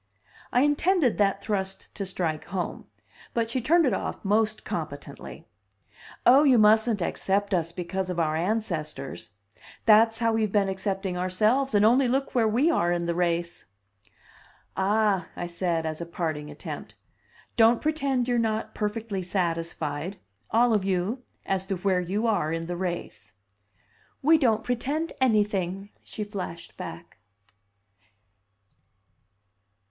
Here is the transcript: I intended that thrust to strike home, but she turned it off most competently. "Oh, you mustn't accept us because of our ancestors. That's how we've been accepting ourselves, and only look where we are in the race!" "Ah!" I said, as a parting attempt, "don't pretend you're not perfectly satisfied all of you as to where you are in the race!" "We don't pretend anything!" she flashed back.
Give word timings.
I 0.51 0.61
intended 0.61 1.19
that 1.19 1.43
thrust 1.43 1.87
to 1.93 2.07
strike 2.07 2.45
home, 2.45 2.87
but 3.35 3.51
she 3.51 3.61
turned 3.61 3.85
it 3.85 3.93
off 3.93 4.25
most 4.25 4.65
competently. 4.65 5.45
"Oh, 6.25 6.41
you 6.41 6.57
mustn't 6.57 7.03
accept 7.03 7.53
us 7.53 7.71
because 7.71 8.09
of 8.09 8.19
our 8.19 8.35
ancestors. 8.35 9.29
That's 9.85 10.17
how 10.17 10.33
we've 10.33 10.51
been 10.51 10.69
accepting 10.69 11.19
ourselves, 11.19 11.75
and 11.75 11.85
only 11.85 12.07
look 12.07 12.33
where 12.33 12.47
we 12.47 12.71
are 12.71 12.91
in 12.91 13.05
the 13.05 13.13
race!" 13.13 13.65
"Ah!" 14.75 15.27
I 15.35 15.45
said, 15.45 15.85
as 15.85 16.01
a 16.01 16.07
parting 16.07 16.49
attempt, 16.49 16.95
"don't 17.55 17.79
pretend 17.79 18.27
you're 18.27 18.39
not 18.39 18.73
perfectly 18.73 19.21
satisfied 19.21 20.17
all 20.49 20.73
of 20.73 20.83
you 20.83 21.21
as 21.45 21.67
to 21.67 21.75
where 21.75 22.01
you 22.01 22.25
are 22.25 22.51
in 22.51 22.65
the 22.65 22.75
race!" 22.75 23.33
"We 24.23 24.39
don't 24.39 24.63
pretend 24.63 25.13
anything!" 25.21 25.89
she 26.03 26.23
flashed 26.23 26.75
back. 26.75 27.19